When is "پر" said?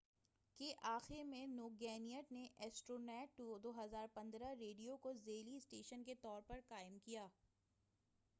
6.47-6.59